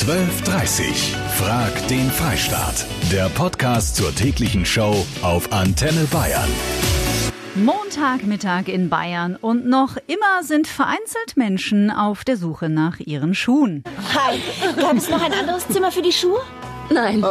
[0.00, 2.86] 12.30 Frag den Freistaat.
[3.12, 6.48] Der Podcast zur täglichen Show auf Antenne Bayern.
[7.54, 13.84] Montagmittag in Bayern und noch immer sind vereinzelt Menschen auf der Suche nach ihren Schuhen.
[14.14, 14.40] Hi,
[14.80, 16.40] gab es noch ein anderes Zimmer für die Schuhe?
[16.88, 17.22] Nein.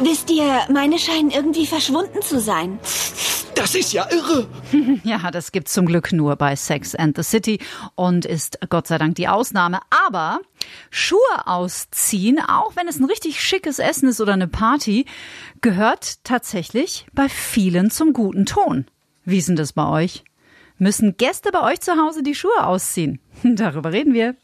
[0.00, 2.78] Wisst ihr, meine scheinen irgendwie verschwunden zu sein.
[3.54, 4.46] Das ist ja irre.
[5.04, 7.58] Ja, das gibt's zum Glück nur bei Sex and the City
[7.94, 9.80] und ist Gott sei Dank die Ausnahme.
[10.06, 10.40] Aber
[10.90, 15.06] Schuhe ausziehen, auch wenn es ein richtig schickes Essen ist oder eine Party,
[15.60, 18.86] gehört tatsächlich bei vielen zum guten Ton.
[19.24, 20.24] Wie denn das bei euch?
[20.78, 23.20] Müssen Gäste bei euch zu Hause die Schuhe ausziehen?
[23.42, 24.36] Darüber reden wir.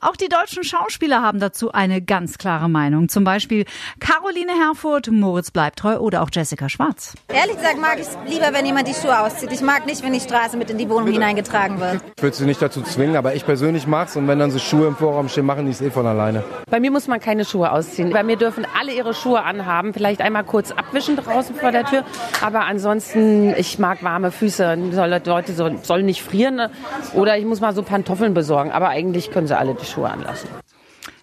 [0.00, 3.08] Auch die deutschen Schauspieler haben dazu eine ganz klare Meinung.
[3.08, 3.64] Zum Beispiel
[3.98, 7.14] Caroline Herfurth, Moritz Bleibtreu oder auch Jessica Schwarz.
[7.26, 9.50] Ehrlich gesagt mag ich es lieber, wenn jemand die Schuhe auszieht.
[9.50, 12.00] Ich mag nicht, wenn die Straße mit in die Wohnung hineingetragen wird.
[12.16, 14.86] Ich würde sie nicht dazu zwingen, aber ich persönlich mag's und wenn dann so Schuhe
[14.86, 16.44] im Vorraum stehen, machen die es eh von alleine.
[16.70, 18.10] Bei mir muss man keine Schuhe ausziehen.
[18.12, 19.92] Bei mir dürfen alle ihre Schuhe anhaben.
[19.94, 22.04] Vielleicht einmal kurz abwischen draußen vor der Tür.
[22.40, 24.78] Aber ansonsten, ich mag warme Füße.
[24.92, 26.68] Soll- Leute so- sollen nicht frieren.
[27.14, 28.70] Oder ich muss mal so Pantoffeln besorgen.
[28.70, 30.48] Aber eigentlich können sie alle die Schuhe anlassen.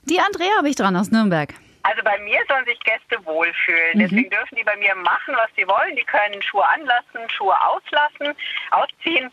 [0.03, 1.53] Die Andrea habe ich dran aus Nürnberg.
[1.85, 3.99] Also bei mir sollen sich Gäste wohlfühlen.
[3.99, 5.95] Deswegen dürfen die bei mir machen, was sie wollen.
[5.95, 8.33] Die können Schuhe anlassen, Schuhe auslassen,
[8.71, 9.25] ausziehen.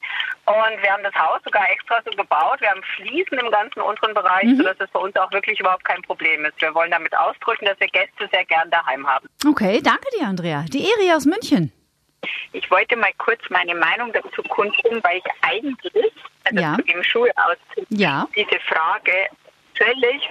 [0.45, 2.61] Und wir haben das Haus sogar extra so gebaut.
[2.61, 6.03] Wir haben Fliesen im ganzen unteren Bereich, sodass es für uns auch wirklich überhaupt kein
[6.03, 6.61] Problem ist.
[6.61, 9.27] Wir wollen damit ausdrücken, dass wir Gäste sehr gern daheim haben.
[9.47, 10.67] Okay, danke dir, Andrea.
[10.69, 11.73] Die Eri aus München.
[12.53, 16.13] Ich wollte mal kurz meine Meinung dazu kundtun, weil ich eigentlich,
[16.45, 16.77] also Ja.
[16.77, 17.03] zu dem
[17.37, 18.29] ausziehen, Ja.
[18.37, 19.29] diese Frage
[19.75, 20.29] völlig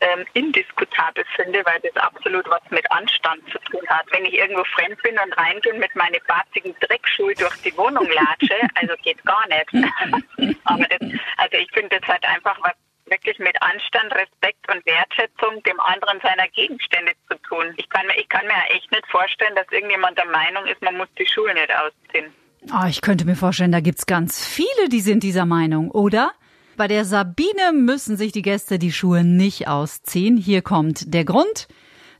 [0.00, 4.06] ähm, indiskutabel finde, weil das absolut was mit Anstand zu tun hat.
[4.12, 8.56] Wenn ich irgendwo fremd bin und reingehe mit meinen batzigen Dreckschuhe durch die Wohnung latsche,
[8.76, 9.70] also geht gar nicht.
[10.64, 11.00] Aber das,
[11.36, 12.72] also ich finde, das hat einfach was
[13.10, 17.74] wirklich mit Anstand, Respekt und Wertschätzung dem anderen seiner Gegenstände zu tun.
[17.76, 20.96] Ich kann, mir- ich kann mir echt nicht vorstellen, dass irgendjemand der Meinung ist, man
[20.96, 22.32] muss die Schuhe nicht ausziehen.
[22.72, 26.32] Oh, ich könnte mir vorstellen, da gibt's ganz viele, die sind dieser Meinung, oder?
[26.76, 30.36] Bei der Sabine müssen sich die Gäste die Schuhe nicht ausziehen.
[30.36, 31.68] Hier kommt der Grund.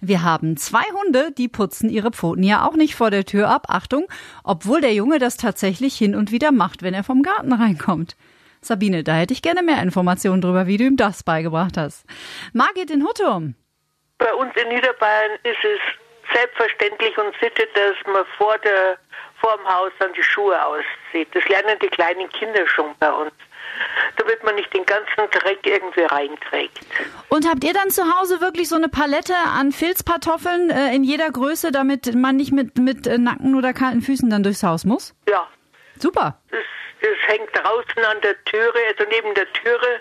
[0.03, 3.67] Wir haben zwei Hunde, die putzen ihre Pfoten ja auch nicht vor der Tür ab.
[3.69, 4.07] Achtung,
[4.45, 8.17] obwohl der Junge das tatsächlich hin und wieder macht, wenn er vom Garten reinkommt.
[8.63, 12.05] Sabine, da hätte ich gerne mehr Informationen drüber, wie du ihm das beigebracht hast.
[12.53, 13.55] Margit in Huttum.
[14.19, 15.81] Bei uns in Niederbayern ist es
[16.35, 18.99] selbstverständlich und Sitte, dass man vor, der,
[19.41, 21.29] vor dem Haus dann die Schuhe auszieht.
[21.33, 23.33] Das lernen die kleinen Kinder schon bei uns.
[24.17, 26.81] Damit man nicht den ganzen Dreck irgendwie reinträgt.
[27.29, 31.31] Und habt ihr dann zu Hause wirklich so eine Palette an Filzkartoffeln äh, in jeder
[31.31, 35.15] Größe, damit man nicht mit, mit äh, nackten oder kalten Füßen dann durchs Haus muss?
[35.29, 35.49] Ja,
[36.01, 36.41] Super.
[36.51, 36.61] das,
[37.01, 40.01] das hängt draußen an der Türe, also neben der Türe.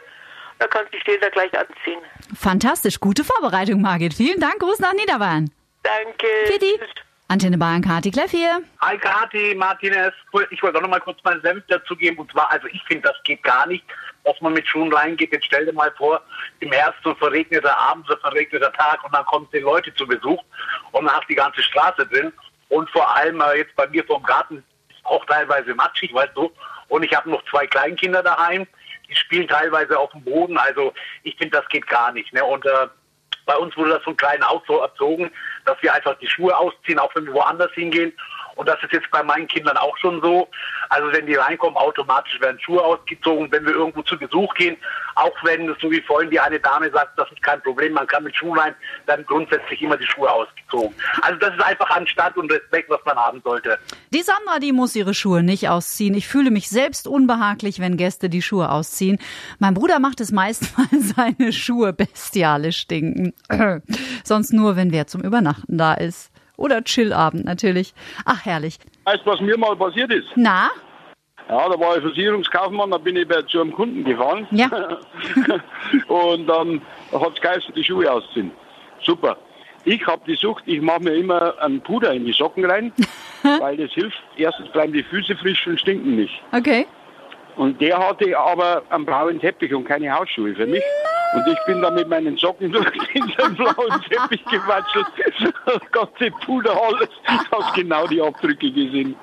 [0.59, 2.01] Da kann sich jeder gleich anziehen.
[2.37, 2.99] Fantastisch.
[2.99, 4.13] Gute Vorbereitung, Margit.
[4.13, 4.59] Vielen Dank.
[4.59, 5.49] Gruß nach Niederbayern.
[5.83, 6.27] Danke.
[6.45, 6.77] Fitti.
[6.77, 7.03] Tschüss.
[7.31, 8.63] Antenne Bayern, Kati Kleff hier.
[8.81, 10.13] Hi Kathi, Martinez.
[10.49, 12.17] Ich wollte auch noch mal kurz meinen Senf dazu geben.
[12.17, 13.85] Und zwar, also ich finde, das geht gar nicht,
[14.23, 15.31] dass man mit Schuhen reingeht.
[15.31, 16.23] Jetzt stell dir mal vor,
[16.59, 20.43] im Herbst so verregneter Abend, so verregneter Tag und dann kommen zehn Leute zu Besuch
[20.91, 22.33] und dann hast die ganze Straße drin.
[22.69, 26.51] Und vor allem äh, jetzt bei mir vom Garten ist auch teilweise matschig, weißt du.
[26.89, 28.67] Und ich habe noch zwei Kleinkinder daheim,
[29.07, 30.57] die spielen teilweise auf dem Boden.
[30.57, 32.33] Also ich finde, das geht gar nicht.
[32.33, 32.43] Ne?
[32.43, 32.87] Und äh,
[33.45, 35.31] bei uns wurde das von klein auf so erzogen,
[35.65, 38.13] dass wir einfach die Schuhe ausziehen, auch wenn wir woanders hingehen.
[38.59, 40.49] Und das ist jetzt bei meinen Kindern auch schon so.
[40.89, 43.49] Also wenn die reinkommen, automatisch werden Schuhe ausgezogen.
[43.53, 44.75] Wenn wir irgendwo zu Besuch gehen,
[45.15, 48.21] auch wenn, so wie vorhin die eine Dame sagt, das ist kein Problem, man kann
[48.21, 48.75] mit Schuhen rein,
[49.05, 50.93] dann grundsätzlich immer die Schuhe ausgezogen.
[51.21, 53.79] Also das ist einfach Anstand und Respekt, was man haben sollte.
[54.13, 56.13] Die Sandra, die muss ihre Schuhe nicht ausziehen.
[56.13, 59.19] Ich fühle mich selbst unbehaglich, wenn Gäste die Schuhe ausziehen.
[59.59, 63.33] Mein Bruder macht es meist, weil seine Schuhe bestialisch stinken.
[64.25, 66.28] Sonst nur, wenn wer zum Übernachten da ist.
[66.59, 67.93] Oder Chillabend natürlich.
[68.25, 68.77] Ach, herrlich.
[69.05, 70.27] Weißt du, was mir mal passiert ist?
[70.35, 70.69] Na?
[71.47, 74.45] Ja, da war ich Versicherungskaufmann, da bin ich bei, zu einem Kunden gefahren.
[74.51, 74.67] Ja.
[76.07, 76.81] und dann
[77.11, 78.51] hat es geheißen, die Schuhe ausziehen.
[79.03, 79.37] Super.
[79.85, 82.91] Ich habe die Sucht, ich mache mir immer einen Puder in die Socken rein,
[83.59, 84.21] weil das hilft.
[84.35, 86.41] Erstens bleiben die Füße frisch und stinken nicht.
[86.51, 86.85] Okay.
[87.55, 90.83] Und der hatte aber einen blauen Teppich und keine Hausschuhe für mich.
[91.33, 95.07] Und ich bin dann mit meinen Socken durch den blauen Teppich gewatschelt.
[95.65, 97.09] Das ganze Puder, alles.
[97.51, 99.15] Habe genau die Abdrücke gesehen.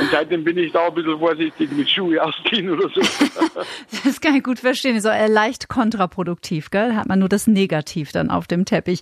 [0.00, 3.00] Und seitdem bin ich da ein bisschen vorsichtig mit Schuhe ausziehen oder so.
[4.04, 5.00] Das kann ich gut verstehen.
[5.00, 6.90] So leicht kontraproduktiv, gell?
[6.90, 9.00] Da hat man nur das Negativ dann auf dem Teppich.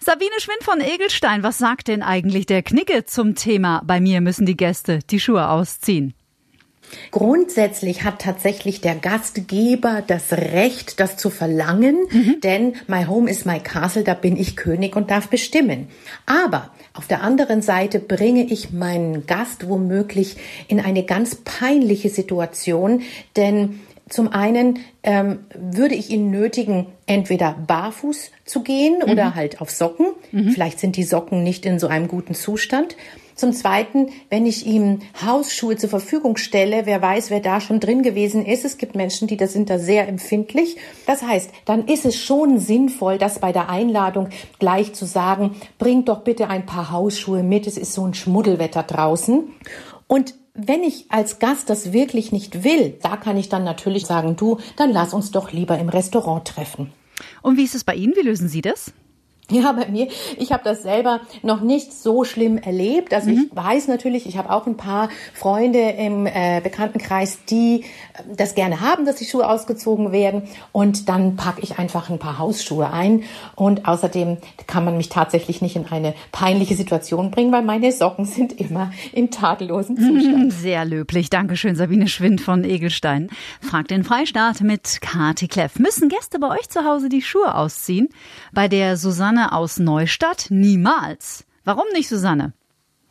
[0.00, 4.46] Sabine Schwind von Egelstein, was sagt denn eigentlich der Knicke zum Thema, bei mir müssen
[4.46, 6.14] die Gäste die Schuhe ausziehen?
[7.10, 11.98] Grundsätzlich hat tatsächlich der Gastgeber das Recht, das zu verlangen,
[12.42, 15.88] denn my home is my castle, da bin ich König und darf bestimmen.
[16.26, 20.36] Aber auf der anderen Seite bringe ich meinen Gast womöglich
[20.68, 23.02] in eine ganz peinliche Situation,
[23.36, 29.10] denn zum einen ähm, würde ich ihn nötigen, entweder barfuß zu gehen Mhm.
[29.12, 30.06] oder halt auf Socken.
[30.52, 32.96] Vielleicht sind die Socken nicht in so einem guten Zustand.
[33.34, 38.02] Zum Zweiten, wenn ich ihm Hausschuhe zur Verfügung stelle, wer weiß, wer da schon drin
[38.02, 38.64] gewesen ist.
[38.64, 40.76] Es gibt Menschen, die da sind da sehr empfindlich.
[41.06, 44.28] Das heißt, dann ist es schon sinnvoll, das bei der Einladung
[44.58, 48.84] gleich zu sagen, bringt doch bitte ein paar Hausschuhe mit, es ist so ein Schmuddelwetter
[48.84, 49.44] draußen.
[50.06, 54.36] Und wenn ich als Gast das wirklich nicht will, da kann ich dann natürlich sagen,
[54.36, 56.92] du, dann lass uns doch lieber im Restaurant treffen.
[57.42, 58.14] Und wie ist es bei Ihnen?
[58.16, 58.92] Wie lösen Sie das?
[59.50, 60.08] Ja, bei mir,
[60.38, 63.12] ich habe das selber noch nicht so schlimm erlebt.
[63.12, 67.82] Also ich weiß natürlich, ich habe auch ein paar Freunde im äh, Bekanntenkreis, die
[68.14, 70.44] äh, das gerne haben, dass die Schuhe ausgezogen werden.
[70.72, 73.24] Und dann packe ich einfach ein paar Hausschuhe ein.
[73.54, 78.24] Und außerdem kann man mich tatsächlich nicht in eine peinliche Situation bringen, weil meine Socken
[78.24, 80.52] sind immer in tadellosem Zustand.
[80.54, 81.28] Sehr löblich.
[81.28, 83.28] Dankeschön, Sabine Schwind von Egelstein.
[83.60, 85.78] Fragt den Freistaat mit Kati Kleff.
[85.78, 88.08] Müssen Gäste bei euch zu Hause die Schuhe ausziehen?
[88.54, 91.44] Bei der Susanne aus Neustadt niemals.
[91.64, 92.52] Warum nicht, Susanne?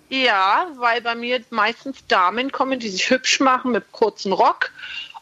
[0.09, 4.71] Ja, weil bei mir meistens Damen kommen, die sich hübsch machen mit kurzem Rock.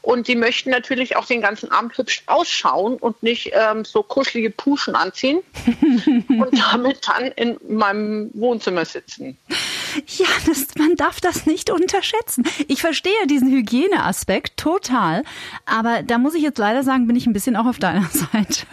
[0.02, 4.50] Und die möchten natürlich auch den ganzen Abend hübsch ausschauen und nicht ähm, so kuschelige
[4.50, 5.42] Puschen anziehen
[6.28, 9.38] und damit dann in meinem Wohnzimmer sitzen.
[10.08, 12.44] Ja, das, man darf das nicht unterschätzen.
[12.68, 15.24] Ich verstehe diesen Hygieneaspekt total,
[15.66, 18.66] aber da muss ich jetzt leider sagen, bin ich ein bisschen auch auf deiner Seite.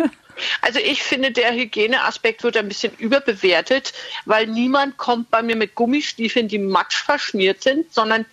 [0.63, 3.93] Also ich finde, der Hygieneaspekt wird ein bisschen überbewertet,
[4.25, 8.25] weil niemand kommt bei mir mit Gummistiefeln, die matsch verschmiert sind, sondern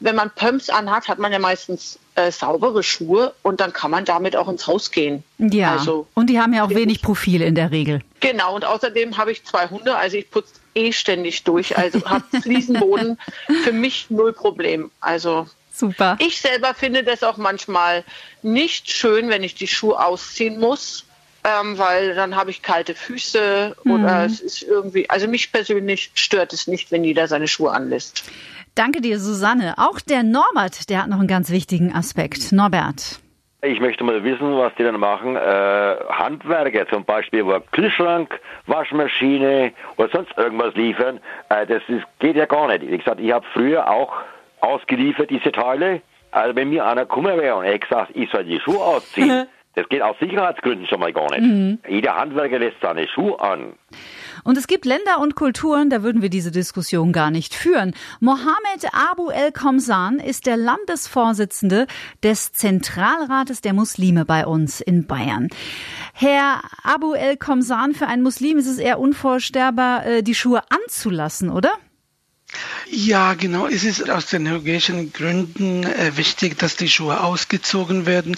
[0.00, 4.04] wenn man Pumps anhat, hat man ja meistens äh, saubere Schuhe und dann kann man
[4.04, 5.22] damit auch ins Haus gehen.
[5.38, 8.00] Ja, Also, und die haben ja auch wenig Profil in der Regel.
[8.20, 12.24] genau, und außerdem habe ich zwei Hunde, also ich putze eh ständig durch, also habe
[12.42, 13.18] Fliesenboden
[13.62, 14.90] für mich null Problem.
[15.00, 16.16] Also Super.
[16.20, 18.04] ich selber finde das auch manchmal
[18.42, 21.04] nicht schön, wenn ich die Schuhe ausziehen muss,
[21.44, 24.24] ähm, weil dann habe ich kalte Füße oder Mhm.
[24.26, 28.22] es ist irgendwie, also mich persönlich stört es nicht, wenn jeder seine Schuhe anlässt.
[28.74, 29.74] Danke dir, Susanne.
[29.76, 32.52] Auch der Norbert, der hat noch einen ganz wichtigen Aspekt.
[32.52, 33.18] Norbert.
[33.64, 35.36] Ich möchte mal wissen, was die dann machen.
[35.36, 42.34] Äh, Handwerker zum Beispiel, wo Kühlschrank, Waschmaschine oder sonst irgendwas liefern, äh, das ist, geht
[42.34, 42.82] ja gar nicht.
[42.82, 44.14] Wie gesagt, ich habe früher auch
[44.60, 46.02] ausgeliefert diese Teile.
[46.32, 49.88] Also wenn mir einer gekommen wäre und hätte gesagt, ich soll die Schuhe ausziehen, das
[49.88, 51.42] geht aus Sicherheitsgründen schon mal gar nicht.
[51.42, 51.78] Mhm.
[51.86, 53.74] Jeder Handwerker lässt seine Schuhe an.
[54.44, 57.94] Und es gibt Länder und Kulturen, da würden wir diese Diskussion gar nicht führen.
[58.20, 61.86] Mohammed Abu El Komsan ist der Landesvorsitzende
[62.22, 65.48] des Zentralrates der Muslime bei uns in Bayern.
[66.12, 71.50] Herr Abu El Komsan, für einen Muslim ist es eher unvorstellbar, äh, die Schuhe anzulassen,
[71.50, 71.70] oder?
[72.90, 73.66] Ja, genau.
[73.66, 78.36] Es ist aus den hygienischen Gründen äh, wichtig, dass die Schuhe ausgezogen werden.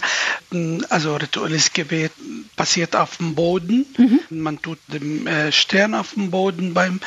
[0.51, 2.11] Mm, Also rituelles Gebet
[2.55, 3.85] passiert auf dem Boden.
[4.29, 7.01] Man tut den äh, Stern auf dem Boden beim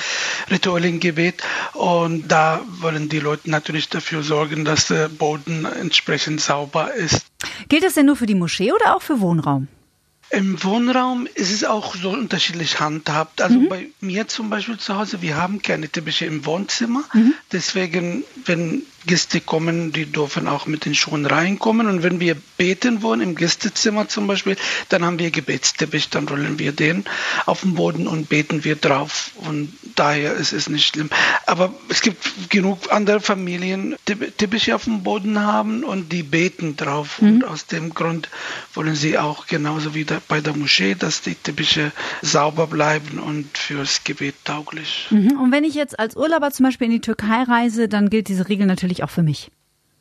[0.50, 1.42] rituellen Gebet.
[1.72, 7.26] Und da wollen die Leute natürlich dafür sorgen, dass der Boden entsprechend sauber ist.
[7.68, 9.68] Gilt das denn nur für die Moschee oder auch für Wohnraum?
[10.30, 13.40] Im Wohnraum ist es auch so unterschiedlich handhabt.
[13.40, 17.02] Also bei mir zum Beispiel zu Hause, wir haben keine Teppiche im Wohnzimmer.
[17.50, 21.88] Deswegen, wenn Gäste kommen, die dürfen auch mit den Schuhen reinkommen.
[21.88, 24.56] Und wenn wir beten wollen, im Gästezimmer zum Beispiel,
[24.90, 27.04] dann haben wir Gebetsteppich, dann rollen wir den
[27.46, 29.32] auf den Boden und beten wir drauf.
[29.36, 31.10] Und daher ist es nicht schlimm.
[31.46, 36.76] Aber es gibt genug andere Familien, die Teppiche auf dem Boden haben und die beten
[36.76, 37.18] drauf.
[37.20, 38.28] Und aus dem Grund
[38.74, 44.04] wollen sie auch genauso wie bei der Moschee, dass die Teppiche sauber bleiben und fürs
[44.04, 45.06] Gebet tauglich.
[45.10, 45.40] Mhm.
[45.40, 48.48] Und wenn ich jetzt als Urlauber zum Beispiel in die Türkei reise, dann gilt diese
[48.48, 49.50] Regel natürlich auch für mich.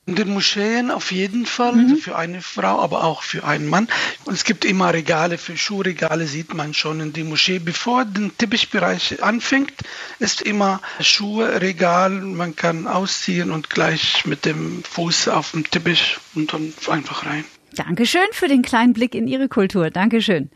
[0.08, 3.90] In den Moscheen auf jeden Fall, also für eine Frau, aber auch für einen Mann.
[4.24, 7.60] Und es gibt immer Regale, für Schuhregale sieht man schon in die Moschee.
[7.60, 9.74] Bevor der Teppichbereich anfängt,
[10.20, 16.18] ist immer Schuhe, Regal, man kann ausziehen und gleich mit dem Fuß auf dem Teppich
[16.36, 17.44] und dann einfach rein.
[17.76, 19.92] Dankeschön für den kleinen Blick in Ihre Kultur.
[19.92, 20.50] Dankeschön.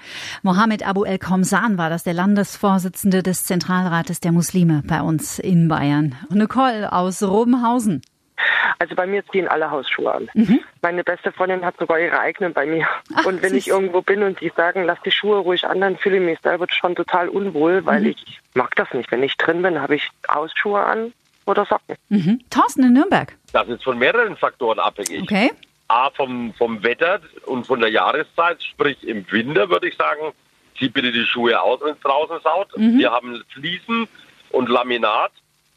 [0.43, 5.67] Mohammed Abu El Komsan war das, der Landesvorsitzende des Zentralrates der Muslime bei uns in
[5.67, 6.15] Bayern.
[6.29, 8.01] Nicole aus Robenhausen.
[8.79, 10.29] Also bei mir ziehen alle Hausschuhe an.
[10.33, 10.59] Mhm.
[10.81, 12.87] Meine beste Freundin hat sogar ihre eigenen bei mir.
[13.25, 13.57] und wenn süß.
[13.59, 16.39] ich irgendwo bin und die sagen, lass die Schuhe ruhig an, dann fühle ich mich
[16.41, 18.07] selber schon total unwohl, weil Mhm.
[18.07, 19.11] ich mag das nicht.
[19.11, 21.13] Wenn ich drin bin, habe ich Hausschuhe an
[21.45, 21.95] oder Socken.
[22.09, 22.41] Mhm.
[22.49, 23.35] Thorsten in Nürnberg.
[23.53, 25.21] Das ist von mehreren Faktoren abhängig.
[25.23, 25.51] Okay.
[25.87, 30.31] A, vom, vom Wetter und von der Jahreszeit, sprich im Winter würde ich sagen,
[30.79, 32.69] zieh bitte die Schuhe aus, wenn es draußen saut.
[32.77, 32.97] Mhm.
[32.97, 34.07] Wir haben Fliesen
[34.51, 35.31] und Laminat.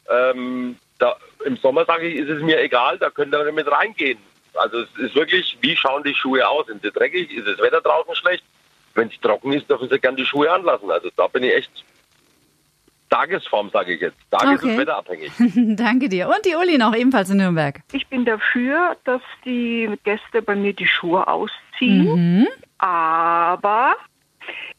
[0.09, 4.17] Ähm, da, Im Sommer sage ich, ist es mir egal, da könnt ihr mit reingehen.
[4.53, 6.67] Also es ist wirklich, wie schauen die Schuhe aus?
[6.67, 7.31] Sind sie dreckig?
[7.31, 8.43] Ist das Wetter draußen schlecht?
[8.93, 10.89] Wenn es trocken ist, dürfen sie gerne die Schuhe anlassen.
[10.89, 11.71] Also da bin ich echt
[13.09, 14.17] Tagesform, sage ich jetzt.
[14.31, 14.71] Tages- Okay.
[14.71, 15.31] und wetterabhängig.
[15.77, 16.27] Danke dir.
[16.27, 17.81] Und die Uli noch ebenfalls in Nürnberg.
[17.91, 22.39] Ich bin dafür, dass die Gäste bei mir die Schuhe ausziehen.
[22.39, 22.47] Mhm.
[22.77, 23.95] Aber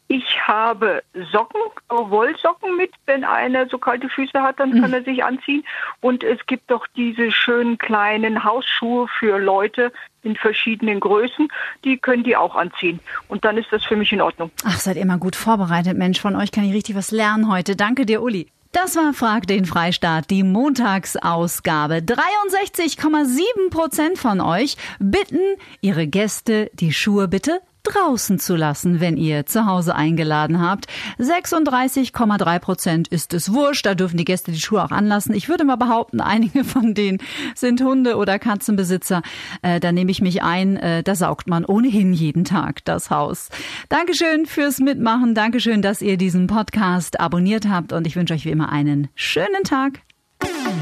[0.08, 2.92] ich habe Socken, Wollsocken mit.
[3.06, 5.64] Wenn einer so kalte Füße hat, dann kann er sich anziehen.
[6.00, 11.48] Und es gibt doch diese schönen kleinen Hausschuhe für Leute in verschiedenen Größen.
[11.84, 13.00] Die können die auch anziehen.
[13.28, 14.50] Und dann ist das für mich in Ordnung.
[14.64, 16.20] Ach, seid ihr mal gut vorbereitet, Mensch.
[16.20, 17.75] Von euch kann ich richtig was lernen heute.
[17.75, 18.46] Danke dir, Uli.
[18.72, 21.96] Das war Frag den Freistaat, die Montagsausgabe.
[21.96, 25.40] 63,7 Prozent von euch bitten
[25.80, 30.87] ihre Gäste, die Schuhe bitte draußen zu lassen, wenn ihr zu Hause eingeladen habt.
[31.19, 35.35] 36,3 Prozent ist es wurscht, da dürfen die Gäste die Schuhe auch anlassen.
[35.35, 37.19] Ich würde mal behaupten, einige von denen
[37.55, 39.23] sind Hunde- oder Katzenbesitzer.
[39.62, 43.49] Äh, da nehme ich mich ein, äh, da saugt man ohnehin jeden Tag das Haus.
[43.88, 48.50] Dankeschön fürs Mitmachen, Dankeschön, dass ihr diesen Podcast abonniert habt und ich wünsche euch wie
[48.50, 50.00] immer einen schönen Tag.